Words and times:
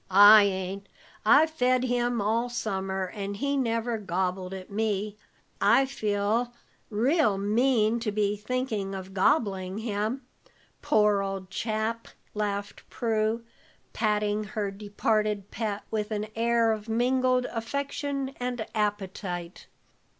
"I 0.09 0.45
ain't! 0.45 0.89
I 1.23 1.45
fed 1.45 1.83
him 1.83 2.21
all 2.21 2.49
summer, 2.49 3.11
and 3.13 3.37
he 3.37 3.55
never 3.55 3.99
gobbled 3.99 4.51
at 4.51 4.71
me. 4.71 5.15
I 5.61 5.85
feel 5.85 6.55
real 6.89 7.37
mean 7.37 7.99
to 7.99 8.11
be 8.11 8.35
thinking 8.35 8.95
of 8.95 9.13
gobbling 9.13 9.77
him, 9.77 10.25
poor 10.81 11.21
old 11.21 11.51
chap," 11.51 12.07
laughed 12.33 12.89
Prue, 12.89 13.45
patting 13.93 14.43
her 14.45 14.71
departed 14.71 15.51
pet 15.51 15.83
with 15.91 16.09
an 16.09 16.25
air 16.35 16.71
of 16.71 16.89
mingled 16.89 17.45
affection 17.53 18.29
and 18.39 18.65
appetite. 18.73 19.67